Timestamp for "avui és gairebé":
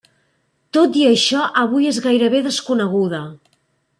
1.65-2.43